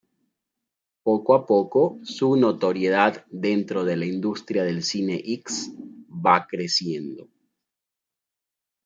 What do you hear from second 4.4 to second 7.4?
del cine X va creciendo.